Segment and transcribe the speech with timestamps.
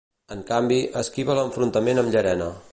[0.35, 2.53] En canvi, esquiva l'enfrontament amb Llarena.